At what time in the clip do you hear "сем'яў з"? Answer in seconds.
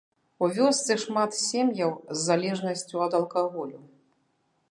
1.47-2.17